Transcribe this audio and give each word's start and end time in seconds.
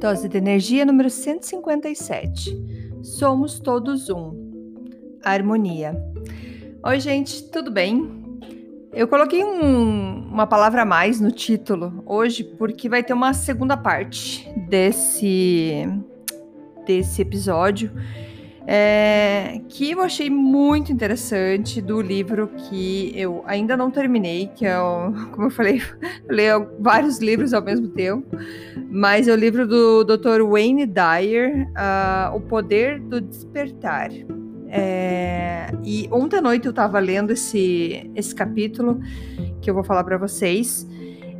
Dose 0.00 0.30
de 0.30 0.38
energia 0.38 0.86
número 0.86 1.10
157. 1.10 2.58
Somos 3.02 3.58
todos 3.58 4.08
um. 4.08 4.32
Harmonia. 5.22 5.94
Oi, 6.82 6.98
gente, 6.98 7.50
tudo 7.50 7.70
bem? 7.70 8.10
Eu 8.94 9.06
coloquei 9.06 9.44
um, 9.44 10.26
uma 10.26 10.46
palavra 10.46 10.82
a 10.82 10.84
mais 10.86 11.20
no 11.20 11.30
título 11.30 12.02
hoje 12.06 12.42
porque 12.42 12.88
vai 12.88 13.02
ter 13.02 13.12
uma 13.12 13.34
segunda 13.34 13.76
parte 13.76 14.50
desse 14.70 15.86
desse 16.86 17.20
episódio 17.20 17.92
é, 18.66 19.60
que 19.68 19.90
eu 19.90 20.00
achei 20.00 20.28
muito 20.28 20.92
interessante 20.92 21.80
do 21.80 22.00
livro 22.00 22.48
que 22.48 23.12
eu 23.14 23.42
ainda 23.46 23.76
não 23.76 23.90
terminei, 23.90 24.50
que 24.54 24.66
é, 24.66 24.74
como 25.32 25.46
eu 25.46 25.50
falei, 25.50 25.80
eu 26.28 26.34
leio 26.34 26.68
vários 26.78 27.18
livros 27.18 27.52
ao 27.52 27.62
mesmo 27.62 27.88
tempo, 27.88 28.36
mas 28.90 29.28
é 29.28 29.32
o 29.32 29.36
livro 29.36 29.66
do 29.66 30.04
Dr. 30.04 30.42
Wayne 30.48 30.86
Dyer, 30.86 31.68
uh, 31.70 32.36
O 32.36 32.40
Poder 32.40 33.00
do 33.00 33.20
Despertar. 33.20 34.10
É, 34.72 35.66
e 35.82 36.08
ontem 36.12 36.36
à 36.36 36.40
noite 36.40 36.66
eu 36.66 36.70
estava 36.70 37.00
lendo 37.00 37.32
esse, 37.32 38.08
esse 38.14 38.32
capítulo 38.32 39.00
que 39.60 39.68
eu 39.68 39.74
vou 39.74 39.82
falar 39.82 40.04
para 40.04 40.16
vocês. 40.16 40.88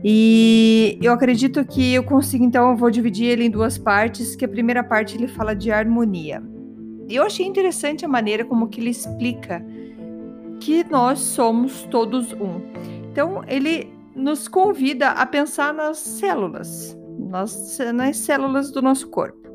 E 0.03 0.99
eu 1.03 1.13
acredito 1.13 1.65
que 1.65 1.95
eu 1.95 2.03
consigo, 2.03 2.43
então, 2.43 2.71
eu 2.71 2.77
vou 2.77 2.91
dividir 2.91 3.27
ele 3.27 3.45
em 3.45 3.51
duas 3.51 3.77
partes, 3.77 4.35
que 4.35 4.45
a 4.45 4.49
primeira 4.49 4.83
parte 4.83 5.17
ele 5.17 5.29
fala 5.29 5.55
de 5.55 5.71
harmonia. 5.71 6.43
E 7.11 7.17
eu 7.17 7.25
achei 7.25 7.45
interessante 7.45 8.05
a 8.05 8.09
maneira 8.09 8.45
como 8.45 8.69
que 8.69 8.81
ele 8.81 8.91
explica 8.91 9.61
que 10.61 10.85
nós 10.85 11.19
somos 11.19 11.83
todos 11.91 12.33
um. 12.35 12.61
Então, 13.11 13.43
ele 13.49 13.93
nos 14.15 14.47
convida 14.47 15.09
a 15.09 15.27
pensar 15.27 15.75
nas 15.75 15.99
células, 15.99 16.97
nas, 17.19 17.79
nas 17.93 18.17
células 18.17 18.71
do 18.71 18.81
nosso 18.81 19.09
corpo. 19.09 19.51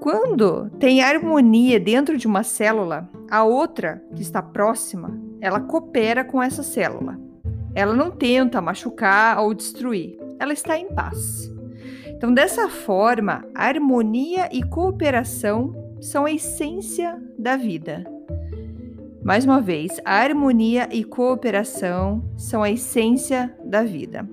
Quando 0.00 0.68
tem 0.78 1.00
harmonia 1.00 1.80
dentro 1.80 2.18
de 2.18 2.26
uma 2.26 2.42
célula, 2.42 3.08
a 3.30 3.42
outra 3.42 4.04
que 4.14 4.20
está 4.20 4.42
próxima, 4.42 5.18
ela 5.40 5.60
coopera 5.60 6.24
com 6.24 6.42
essa 6.42 6.62
célula. 6.62 7.18
Ela 7.74 7.94
não 7.94 8.10
tenta 8.10 8.60
machucar 8.60 9.38
ou 9.38 9.54
destruir, 9.54 10.18
ela 10.38 10.52
está 10.52 10.76
em 10.76 10.88
paz. 10.88 11.50
Então, 12.08 12.34
dessa 12.34 12.68
forma, 12.68 13.46
harmonia 13.54 14.50
e 14.52 14.62
cooperação 14.62 15.83
são 16.04 16.26
a 16.26 16.30
essência 16.30 17.18
da 17.38 17.56
vida. 17.56 18.04
Mais 19.24 19.46
uma 19.46 19.58
vez, 19.58 19.98
a 20.04 20.16
harmonia 20.16 20.86
e 20.92 21.02
cooperação 21.02 22.22
são 22.36 22.62
a 22.62 22.70
essência 22.70 23.56
da 23.64 23.82
vida. 23.82 24.28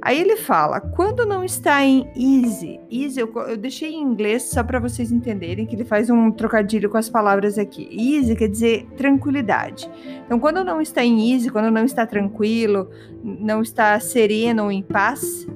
Aí 0.00 0.18
ele 0.18 0.36
fala, 0.36 0.80
quando 0.80 1.26
não 1.26 1.44
está 1.44 1.84
em 1.84 2.10
easy, 2.16 2.80
easy 2.90 3.20
eu, 3.20 3.30
eu 3.46 3.56
deixei 3.58 3.92
em 3.92 4.02
inglês 4.02 4.44
só 4.44 4.64
para 4.64 4.80
vocês 4.80 5.12
entenderem 5.12 5.66
que 5.66 5.76
ele 5.76 5.84
faz 5.84 6.08
um 6.08 6.30
trocadilho 6.30 6.88
com 6.88 6.96
as 6.96 7.10
palavras 7.10 7.58
aqui. 7.58 7.86
Easy 7.92 8.34
quer 8.34 8.48
dizer 8.48 8.86
tranquilidade. 8.96 9.90
Então, 10.24 10.40
quando 10.40 10.64
não 10.64 10.80
está 10.80 11.04
em 11.04 11.34
easy, 11.34 11.50
quando 11.50 11.70
não 11.70 11.84
está 11.84 12.06
tranquilo, 12.06 12.88
não 13.22 13.60
está 13.60 14.00
sereno 14.00 14.64
ou 14.64 14.72
em 14.72 14.82
paz 14.82 15.46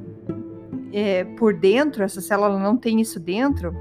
é, 0.93 1.25
por 1.25 1.55
dentro, 1.55 2.05
essa 2.05 2.21
célula 2.21 2.59
não 2.59 2.77
tem 2.77 3.00
isso 3.00 3.19
dentro, 3.19 3.75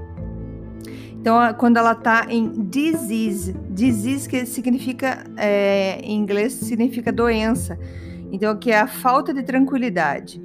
então, 1.24 1.38
quando 1.54 1.78
ela 1.78 1.92
está 1.92 2.26
em 2.28 2.50
disease, 2.68 3.54
disease 3.70 4.28
que 4.28 4.44
significa, 4.44 5.24
é, 5.38 5.98
em 6.02 6.18
inglês, 6.18 6.52
significa 6.52 7.10
doença. 7.10 7.78
Então, 8.30 8.54
que 8.58 8.70
é 8.70 8.78
a 8.78 8.86
falta 8.86 9.32
de 9.32 9.42
tranquilidade. 9.42 10.38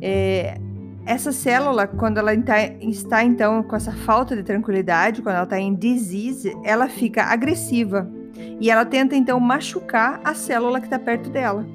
É, 0.00 0.60
essa 1.04 1.32
célula, 1.32 1.88
quando 1.88 2.18
ela 2.18 2.32
está, 2.32 2.62
está, 2.62 3.24
então 3.24 3.64
com 3.64 3.74
essa 3.74 3.90
falta 3.90 4.36
de 4.36 4.44
tranquilidade, 4.44 5.22
quando 5.22 5.34
ela 5.34 5.42
está 5.42 5.58
em 5.58 5.74
disease, 5.74 6.56
ela 6.62 6.88
fica 6.88 7.24
agressiva 7.24 8.08
e 8.60 8.70
ela 8.70 8.84
tenta 8.84 9.16
então 9.16 9.40
machucar 9.40 10.20
a 10.22 10.34
célula 10.34 10.78
que 10.78 10.86
está 10.86 11.00
perto 11.00 11.30
dela. 11.30 11.66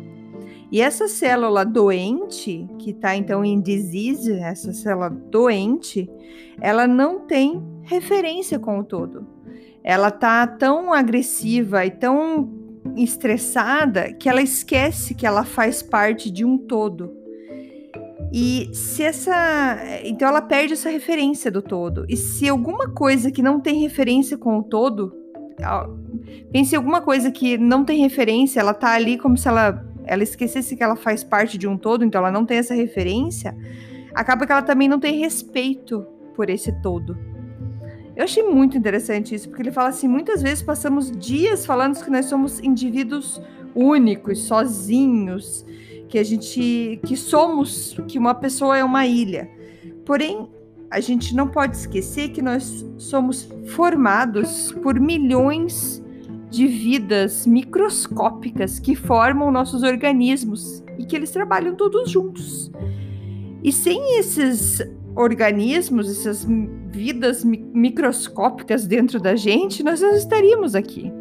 E 0.71 0.79
essa 0.79 1.09
célula 1.09 1.65
doente, 1.65 2.65
que 2.79 2.91
está 2.91 3.13
então 3.13 3.43
em 3.43 3.59
disease, 3.59 4.31
essa 4.39 4.71
célula 4.71 5.09
doente, 5.09 6.09
ela 6.61 6.87
não 6.87 7.19
tem 7.19 7.61
referência 7.83 8.59
com 8.59 8.79
o 8.79 8.83
todo. 8.83 9.27
Ela 9.83 10.11
tá 10.11 10.45
tão 10.45 10.93
agressiva 10.93 11.85
e 11.85 11.91
tão 11.91 12.49
estressada 12.95 14.13
que 14.13 14.27
ela 14.29 14.41
esquece 14.41 15.13
que 15.13 15.25
ela 15.25 15.43
faz 15.43 15.81
parte 15.81 16.29
de 16.29 16.45
um 16.45 16.57
todo. 16.57 17.21
E 18.31 18.69
se 18.73 19.03
essa. 19.03 19.77
Então 20.03 20.27
ela 20.27 20.41
perde 20.41 20.73
essa 20.73 20.89
referência 20.89 21.51
do 21.51 21.61
todo. 21.61 22.05
E 22.07 22.15
se 22.15 22.47
alguma 22.47 22.89
coisa 22.89 23.29
que 23.29 23.41
não 23.41 23.59
tem 23.59 23.81
referência 23.81 24.37
com 24.37 24.59
o 24.59 24.63
todo. 24.63 25.13
Pense 26.51 26.73
em 26.73 26.77
alguma 26.77 27.01
coisa 27.01 27.29
que 27.29 27.57
não 27.57 27.85
tem 27.85 27.99
referência, 27.99 28.59
ela 28.59 28.73
tá 28.73 28.93
ali 28.93 29.17
como 29.17 29.37
se 29.37 29.47
ela, 29.47 29.85
ela 30.05 30.23
esquecesse 30.23 30.75
que 30.75 30.81
ela 30.81 30.95
faz 30.95 31.23
parte 31.23 31.55
de 31.55 31.67
um 31.67 31.77
todo, 31.77 32.03
então 32.03 32.19
ela 32.19 32.31
não 32.31 32.45
tem 32.45 32.57
essa 32.57 32.73
referência, 32.73 33.55
acaba 34.11 34.45
que 34.47 34.51
ela 34.51 34.63
também 34.63 34.87
não 34.87 34.99
tem 34.99 35.19
respeito 35.19 36.03
por 36.35 36.49
esse 36.49 36.71
todo. 36.81 37.15
Eu 38.21 38.25
achei 38.25 38.43
muito 38.43 38.77
interessante 38.77 39.33
isso, 39.33 39.49
porque 39.49 39.63
ele 39.63 39.71
fala 39.71 39.89
assim: 39.89 40.07
muitas 40.07 40.43
vezes 40.43 40.61
passamos 40.61 41.09
dias 41.09 41.65
falando 41.65 41.99
que 42.03 42.11
nós 42.11 42.27
somos 42.27 42.59
indivíduos 42.59 43.41
únicos, 43.73 44.43
sozinhos, 44.43 45.65
que 46.07 46.19
a 46.19 46.23
gente 46.23 46.99
que 47.03 47.17
somos, 47.17 47.97
que 48.07 48.19
uma 48.19 48.35
pessoa 48.35 48.77
é 48.77 48.83
uma 48.83 49.07
ilha. 49.07 49.49
Porém, 50.05 50.47
a 50.91 50.99
gente 50.99 51.35
não 51.35 51.47
pode 51.47 51.75
esquecer 51.75 52.29
que 52.29 52.43
nós 52.43 52.85
somos 52.95 53.49
formados 53.69 54.71
por 54.83 54.99
milhões 54.99 56.03
de 56.47 56.67
vidas 56.67 57.47
microscópicas 57.47 58.77
que 58.77 58.95
formam 58.95 59.49
nossos 59.51 59.81
organismos 59.81 60.83
e 60.99 61.07
que 61.07 61.15
eles 61.15 61.31
trabalham 61.31 61.73
todos 61.73 62.11
juntos. 62.11 62.71
E 63.63 63.71
sem 63.71 64.19
esses 64.19 64.79
organismos, 65.15 66.07
essas 66.07 66.45
vidas 66.91 67.43
microscópicas 67.43 68.85
dentro 68.85 69.19
da 69.19 69.35
gente, 69.35 69.81
nós 69.81 70.01
não 70.01 70.13
estaríamos 70.13 70.75
aqui. 70.75 71.11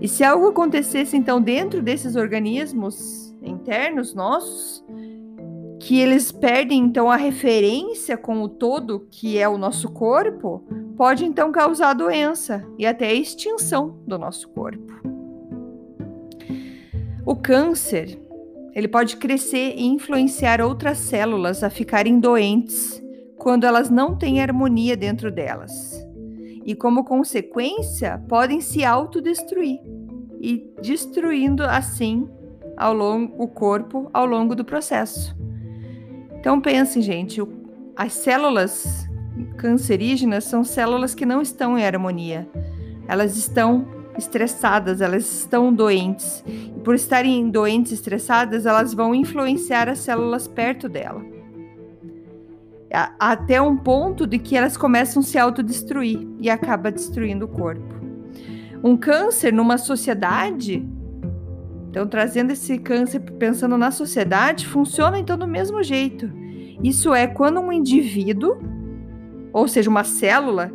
E 0.00 0.06
se 0.06 0.22
algo 0.22 0.48
acontecesse 0.48 1.16
então 1.16 1.40
dentro 1.40 1.82
desses 1.82 2.14
organismos 2.14 3.34
internos 3.42 4.14
nossos, 4.14 4.84
que 5.80 5.98
eles 5.98 6.30
perdem 6.30 6.80
então 6.80 7.10
a 7.10 7.16
referência 7.16 8.16
com 8.16 8.42
o 8.42 8.48
todo 8.48 9.06
que 9.10 9.38
é 9.38 9.48
o 9.48 9.58
nosso 9.58 9.90
corpo, 9.90 10.62
pode 10.96 11.24
então 11.24 11.50
causar 11.50 11.94
doença 11.94 12.64
e 12.78 12.86
até 12.86 13.08
a 13.08 13.14
extinção 13.14 13.98
do 14.06 14.18
nosso 14.18 14.48
corpo. 14.50 14.92
O 17.24 17.34
câncer, 17.34 18.20
ele 18.74 18.88
pode 18.88 19.16
crescer 19.16 19.74
e 19.76 19.84
influenciar 19.86 20.60
outras 20.60 20.98
células 20.98 21.62
a 21.62 21.70
ficarem 21.70 22.20
doentes 22.20 23.02
quando 23.48 23.64
elas 23.64 23.88
não 23.88 24.14
têm 24.14 24.42
harmonia 24.42 24.94
dentro 24.94 25.32
delas. 25.32 26.06
E 26.66 26.74
como 26.74 27.02
consequência, 27.02 28.22
podem 28.28 28.60
se 28.60 28.84
autodestruir 28.84 29.80
e 30.38 30.70
destruindo 30.82 31.64
assim 31.64 32.28
ao 32.76 32.92
longo 32.92 33.42
o 33.42 33.48
corpo 33.48 34.10
ao 34.12 34.26
longo 34.26 34.54
do 34.54 34.66
processo. 34.66 35.34
Então 36.38 36.60
pensem, 36.60 37.00
gente, 37.00 37.40
as 37.96 38.12
células 38.12 39.08
cancerígenas 39.56 40.44
são 40.44 40.62
células 40.62 41.14
que 41.14 41.24
não 41.24 41.40
estão 41.40 41.78
em 41.78 41.86
harmonia. 41.86 42.46
Elas 43.08 43.34
estão 43.38 43.88
estressadas, 44.18 45.00
elas 45.00 45.24
estão 45.24 45.72
doentes. 45.72 46.44
E 46.46 46.80
por 46.80 46.94
estarem 46.94 47.48
doentes, 47.48 47.92
estressadas, 47.92 48.66
elas 48.66 48.92
vão 48.92 49.14
influenciar 49.14 49.88
as 49.88 50.00
células 50.00 50.46
perto 50.46 50.86
dela 50.86 51.37
até 52.90 53.60
um 53.60 53.76
ponto 53.76 54.26
de 54.26 54.38
que 54.38 54.56
elas 54.56 54.76
começam 54.76 55.20
a 55.20 55.24
se 55.24 55.38
autodestruir 55.38 56.26
e 56.40 56.48
acaba 56.48 56.90
destruindo 56.90 57.44
o 57.44 57.48
corpo. 57.48 57.94
Um 58.82 58.96
câncer 58.96 59.52
numa 59.52 59.76
sociedade 59.76 60.86
Então, 61.90 62.06
trazendo 62.06 62.52
esse 62.52 62.78
câncer, 62.78 63.20
pensando 63.20 63.76
na 63.78 63.90
sociedade, 63.90 64.66
funciona 64.66 65.18
então 65.18 65.38
do 65.38 65.48
mesmo 65.48 65.82
jeito. 65.82 66.30
Isso 66.82 67.14
é 67.14 67.26
quando 67.26 67.60
um 67.60 67.72
indivíduo, 67.72 68.58
ou 69.52 69.66
seja, 69.66 69.90
uma 69.90 70.04
célula, 70.04 70.70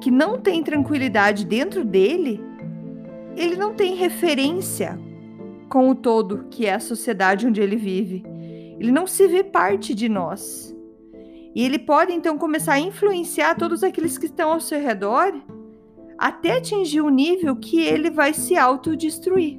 que 0.00 0.10
não 0.10 0.38
tem 0.38 0.62
tranquilidade 0.62 1.44
dentro 1.46 1.84
dele, 1.84 2.42
ele 3.36 3.56
não 3.56 3.74
tem 3.74 3.94
referência 3.94 4.98
com 5.68 5.90
o 5.90 5.94
todo 5.94 6.46
que 6.50 6.66
é 6.66 6.74
a 6.74 6.80
sociedade 6.80 7.46
onde 7.46 7.60
ele 7.60 7.76
vive. 7.76 8.24
Ele 8.80 8.90
não 8.90 9.06
se 9.06 9.28
vê 9.28 9.44
parte 9.44 9.94
de 9.94 10.08
nós. 10.08 10.74
E 11.54 11.64
ele 11.64 11.78
pode 11.78 12.12
então 12.12 12.38
começar 12.38 12.74
a 12.74 12.80
influenciar 12.80 13.54
todos 13.54 13.82
aqueles 13.82 14.16
que 14.16 14.26
estão 14.26 14.52
ao 14.52 14.60
seu 14.60 14.80
redor 14.80 15.32
até 16.18 16.56
atingir 16.56 17.00
o 17.00 17.06
um 17.06 17.10
nível 17.10 17.56
que 17.56 17.80
ele 17.80 18.08
vai 18.08 18.32
se 18.32 18.56
autodestruir. 18.56 19.58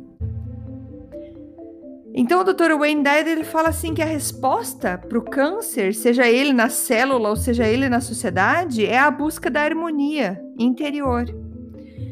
Então 2.15 2.41
o 2.41 2.43
Dr. 2.43 2.77
Wayne 2.77 3.03
Dyer 3.03 3.27
ele 3.27 3.43
fala 3.43 3.69
assim 3.69 3.93
que 3.93 4.01
a 4.01 4.05
resposta 4.05 4.97
para 4.97 5.17
o 5.17 5.23
câncer, 5.23 5.93
seja 5.95 6.27
ele 6.27 6.53
na 6.53 6.69
célula 6.69 7.29
ou 7.29 7.35
seja 7.35 7.67
ele 7.67 7.89
na 7.89 7.99
sociedade, 7.99 8.85
é 8.85 8.99
a 8.99 9.09
busca 9.09 9.49
da 9.49 9.61
harmonia 9.61 10.39
interior. 10.57 11.25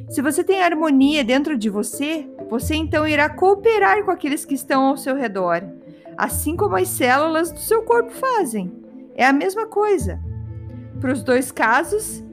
Se 0.10 0.22
você 0.22 0.44
tem 0.44 0.62
harmonia 0.62 1.24
dentro 1.24 1.56
de 1.56 1.70
você, 1.70 2.28
você 2.50 2.76
então 2.76 3.08
irá 3.08 3.30
cooperar 3.30 4.04
com 4.04 4.12
aqueles 4.12 4.44
que 4.44 4.56
estão 4.56 4.88
ao 4.88 4.98
seu 4.98 5.16
redor, 5.16 5.64
assim 6.18 6.58
como 6.58 6.76
as 6.76 6.90
células 6.90 7.52
do 7.52 7.60
seu 7.60 7.84
corpo 7.84 8.12
fazem. 8.12 8.81
É 9.16 9.26
a 9.26 9.34
mesma 9.34 9.66
coisa. 9.66 10.20
Para 11.00 11.12
os 11.12 11.24
dois 11.24 11.52
casos, 11.52 12.24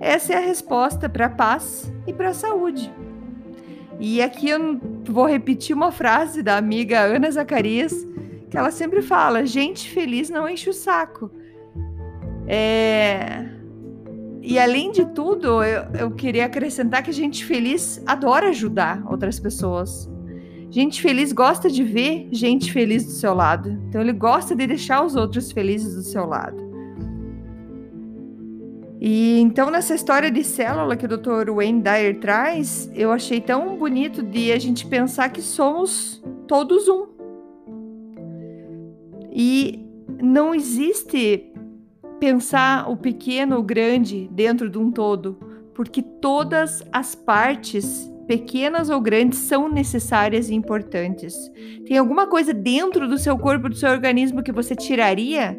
essa 0.00 0.32
é 0.32 0.36
a 0.36 0.40
resposta 0.40 1.08
para 1.08 1.26
a 1.26 1.30
paz 1.30 1.92
e 2.06 2.12
para 2.12 2.30
a 2.30 2.34
saúde. 2.34 2.92
E 4.00 4.20
aqui 4.20 4.48
eu 4.48 4.80
vou 5.04 5.26
repetir 5.26 5.76
uma 5.76 5.92
frase 5.92 6.42
da 6.42 6.56
amiga 6.56 7.00
Ana 7.00 7.30
Zacarias, 7.30 8.06
que 8.50 8.56
ela 8.56 8.70
sempre 8.70 9.00
fala: 9.00 9.46
gente 9.46 9.90
feliz 9.90 10.28
não 10.28 10.48
enche 10.48 10.68
o 10.68 10.72
saco. 10.72 11.30
É... 12.46 13.48
E 14.40 14.58
além 14.58 14.90
de 14.90 15.04
tudo, 15.06 15.62
eu, 15.62 15.84
eu 16.00 16.10
queria 16.10 16.46
acrescentar 16.46 17.04
que 17.04 17.12
gente 17.12 17.44
feliz 17.44 18.02
adora 18.04 18.48
ajudar 18.48 19.02
outras 19.08 19.38
pessoas. 19.38 20.10
Gente 20.72 21.02
feliz 21.02 21.34
gosta 21.34 21.68
de 21.68 21.84
ver 21.84 22.28
gente 22.32 22.72
feliz 22.72 23.04
do 23.04 23.10
seu 23.10 23.34
lado. 23.34 23.78
Então 23.88 24.00
ele 24.00 24.14
gosta 24.14 24.56
de 24.56 24.66
deixar 24.66 25.04
os 25.04 25.14
outros 25.14 25.52
felizes 25.52 25.94
do 25.94 26.02
seu 26.02 26.24
lado. 26.24 26.56
E 28.98 29.38
então 29.38 29.70
nessa 29.70 29.94
história 29.94 30.30
de 30.30 30.42
célula 30.42 30.96
que 30.96 31.04
o 31.04 31.08
Dr. 31.08 31.50
Wayne 31.54 31.82
Dyer 31.82 32.18
traz, 32.20 32.90
eu 32.94 33.12
achei 33.12 33.38
tão 33.38 33.76
bonito 33.76 34.22
de 34.22 34.50
a 34.50 34.58
gente 34.58 34.86
pensar 34.86 35.28
que 35.28 35.42
somos 35.42 36.24
todos 36.48 36.88
um. 36.88 37.06
E 39.30 39.84
não 40.22 40.54
existe 40.54 41.52
pensar 42.18 42.88
o 42.88 42.96
pequeno 42.96 43.56
ou 43.56 43.62
grande 43.62 44.26
dentro 44.32 44.70
de 44.70 44.78
um 44.78 44.90
todo, 44.90 45.38
porque 45.74 46.00
todas 46.00 46.82
as 46.90 47.14
partes, 47.14 48.10
pequenas 48.26 48.88
ou 48.88 49.00
grandes, 49.00 49.38
são 49.40 49.68
necessárias 49.68 50.48
e 50.48 50.54
importantes. 50.54 51.34
Tem 51.86 51.98
alguma 51.98 52.26
coisa 52.26 52.52
dentro 52.54 53.08
do 53.08 53.18
seu 53.18 53.38
corpo, 53.38 53.68
do 53.68 53.76
seu 53.76 53.90
organismo 53.90 54.42
que 54.42 54.52
você 54.52 54.74
tiraria? 54.74 55.58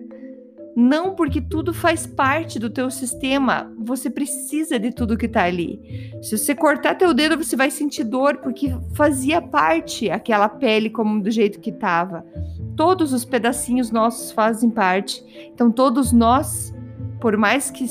Não, 0.76 1.14
porque 1.14 1.40
tudo 1.40 1.72
faz 1.72 2.08
parte 2.08 2.58
do 2.58 2.70
teu 2.70 2.90
sistema. 2.90 3.72
Você 3.78 4.10
precisa 4.10 4.80
de 4.80 4.92
tudo 4.92 5.18
que 5.18 5.28
tá 5.28 5.44
ali. 5.44 5.80
Se 6.22 6.36
você 6.36 6.56
cortar 6.56 6.96
teu 6.96 7.14
dedo, 7.14 7.38
você 7.38 7.56
vai 7.56 7.70
sentir 7.70 8.04
dor 8.04 8.38
porque 8.38 8.76
fazia 8.96 9.40
parte 9.40 10.10
aquela 10.10 10.50
pele 10.50 10.90
como 10.90 11.22
do 11.22 11.30
jeito 11.30 11.60
que 11.60 11.72
tava. 11.72 12.26
Todos 12.76 13.14
os 13.14 13.24
pedacinhos 13.24 13.92
nossos 13.92 14.32
fazem 14.32 14.72
parte. 14.72 15.24
Então 15.54 15.72
todos 15.72 16.12
nós, 16.12 16.74
por 17.22 17.38
mais 17.38 17.70
que 17.70 17.86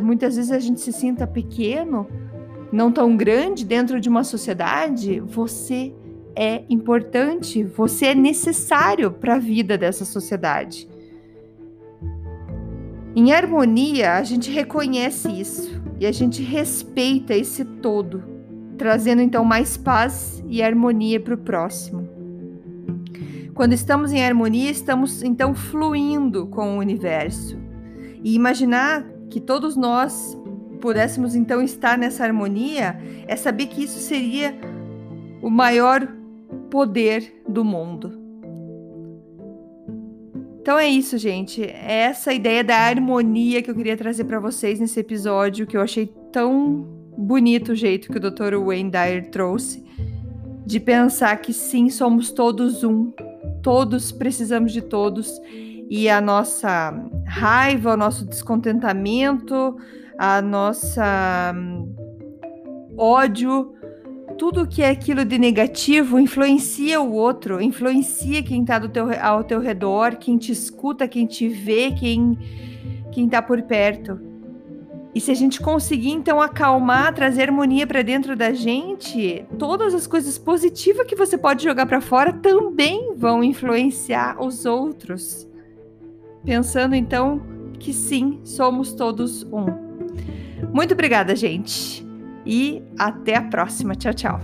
muitas 0.00 0.36
vezes 0.36 0.52
a 0.52 0.58
gente 0.58 0.80
se 0.80 0.92
sinta 0.94 1.26
pequeno, 1.26 2.08
não 2.76 2.92
tão 2.92 3.16
grande 3.16 3.64
dentro 3.64 4.00
de 4.00 4.08
uma 4.08 4.22
sociedade, 4.22 5.18
você 5.18 5.92
é 6.36 6.62
importante, 6.68 7.64
você 7.64 8.06
é 8.06 8.14
necessário 8.14 9.10
para 9.10 9.36
a 9.36 9.38
vida 9.38 9.78
dessa 9.78 10.04
sociedade. 10.04 10.86
Em 13.16 13.32
harmonia, 13.32 14.12
a 14.16 14.22
gente 14.22 14.50
reconhece 14.50 15.28
isso 15.28 15.80
e 15.98 16.04
a 16.06 16.12
gente 16.12 16.42
respeita 16.42 17.34
esse 17.34 17.64
todo, 17.64 18.22
trazendo 18.76 19.22
então 19.22 19.42
mais 19.42 19.78
paz 19.78 20.44
e 20.46 20.62
harmonia 20.62 21.18
para 21.18 21.34
o 21.34 21.38
próximo. 21.38 22.06
Quando 23.54 23.72
estamos 23.72 24.12
em 24.12 24.22
harmonia, 24.22 24.70
estamos 24.70 25.22
então 25.22 25.54
fluindo 25.54 26.46
com 26.48 26.76
o 26.76 26.78
universo. 26.78 27.58
E 28.22 28.34
imaginar 28.34 29.02
que 29.30 29.40
todos 29.40 29.76
nós 29.76 30.36
pudéssemos 30.86 31.34
então 31.34 31.60
estar 31.60 31.98
nessa 31.98 32.22
harmonia 32.22 32.96
é 33.26 33.34
saber 33.34 33.66
que 33.66 33.82
isso 33.82 33.98
seria 33.98 34.56
o 35.42 35.50
maior 35.50 36.06
poder 36.70 37.42
do 37.48 37.64
mundo. 37.64 38.12
Então 40.60 40.78
é 40.78 40.86
isso, 40.86 41.18
gente. 41.18 41.60
É 41.64 42.02
essa 42.02 42.32
ideia 42.32 42.62
da 42.62 42.76
harmonia 42.76 43.60
que 43.62 43.68
eu 43.68 43.74
queria 43.74 43.96
trazer 43.96 44.26
para 44.26 44.38
vocês 44.38 44.78
nesse 44.78 45.00
episódio, 45.00 45.66
que 45.66 45.76
eu 45.76 45.80
achei 45.80 46.06
tão 46.30 46.86
bonito 47.18 47.72
o 47.72 47.74
jeito 47.74 48.08
que 48.08 48.18
o 48.18 48.20
Dr. 48.20 48.54
Wayne 48.64 48.88
Dyer 48.88 49.28
trouxe, 49.30 49.84
de 50.64 50.78
pensar 50.78 51.36
que 51.38 51.52
sim, 51.52 51.90
somos 51.90 52.30
todos 52.30 52.84
um, 52.84 53.10
todos 53.60 54.12
precisamos 54.12 54.72
de 54.72 54.82
todos, 54.82 55.40
e 55.90 56.08
a 56.08 56.20
nossa 56.20 56.94
raiva, 57.26 57.94
o 57.94 57.96
nosso 57.96 58.24
descontentamento, 58.24 59.76
a 60.18 60.40
nossa 60.40 61.52
hum, 61.54 61.94
ódio, 62.96 63.74
tudo 64.38 64.66
que 64.66 64.82
é 64.82 64.90
aquilo 64.90 65.24
de 65.24 65.38
negativo 65.38 66.18
influencia 66.18 67.00
o 67.00 67.12
outro, 67.12 67.60
influencia 67.60 68.42
quem 68.42 68.62
está 68.62 68.80
teu, 68.88 69.08
ao 69.20 69.44
teu 69.44 69.60
redor, 69.60 70.16
quem 70.16 70.36
te 70.36 70.52
escuta, 70.52 71.08
quem 71.08 71.26
te 71.26 71.48
vê, 71.48 71.92
quem 71.92 72.38
quem 73.16 73.24
está 73.24 73.40
por 73.40 73.62
perto. 73.62 74.20
E 75.14 75.20
se 75.22 75.30
a 75.30 75.34
gente 75.34 75.58
conseguir 75.58 76.10
então 76.10 76.38
acalmar, 76.42 77.14
trazer 77.14 77.44
harmonia 77.44 77.86
para 77.86 78.02
dentro 78.02 78.36
da 78.36 78.52
gente, 78.52 79.46
todas 79.58 79.94
as 79.94 80.06
coisas 80.06 80.36
positivas 80.36 81.06
que 81.06 81.16
você 81.16 81.38
pode 81.38 81.64
jogar 81.64 81.86
para 81.86 82.02
fora 82.02 82.30
também 82.34 83.14
vão 83.16 83.42
influenciar 83.42 84.36
os 84.38 84.66
outros. 84.66 85.48
Pensando 86.44 86.94
então 86.94 87.40
que 87.78 87.94
sim, 87.94 88.40
somos 88.44 88.92
todos 88.92 89.42
um. 89.44 89.85
Muito 90.72 90.94
obrigada, 90.94 91.34
gente 91.36 92.06
e 92.46 92.82
até 92.96 93.36
a 93.36 93.42
próxima. 93.42 93.96
Tchau, 93.96 94.14
tchau. 94.14 94.40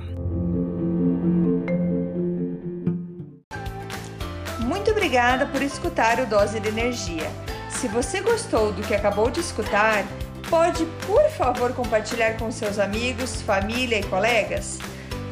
Muito 4.59 4.91
obrigada 4.91 5.47
por 5.47 5.63
escutar 5.63 6.19
o 6.19 6.27
Dose 6.27 6.59
de 6.59 6.69
Energia. 6.69 7.31
Se 7.71 7.87
você 7.87 8.21
gostou 8.21 8.73
do 8.73 8.83
que 8.83 8.95
acabou 8.95 9.31
de 9.31 9.41
escutar, 9.41 10.05
pode, 10.51 10.85
por 11.07 11.23
favor, 11.31 11.73
compartilhar 11.73 12.37
com 12.37 12.51
seus 12.51 12.79
amigos, 12.79 13.41
família 13.43 14.01
e 14.01 14.03
colegas? 14.05 14.79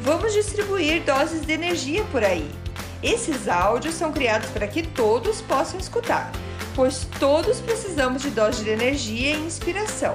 Vamos 0.02 0.32
distribuir 0.32 1.02
doses 1.02 1.44
de 1.44 1.52
energia 1.52 2.04
por 2.04 2.24
aí. 2.24 2.48
Esses 3.02 3.48
áudios 3.48 3.94
são 3.94 4.12
criados 4.12 4.48
para 4.50 4.66
que 4.66 4.86
todos 4.86 5.40
possam 5.42 5.80
escutar, 5.80 6.30
pois 6.74 7.06
todos 7.18 7.60
precisamos 7.60 8.22
de 8.22 8.30
doses 8.30 8.64
de 8.64 8.70
energia 8.70 9.34
e 9.34 9.40
inspiração. 9.40 10.14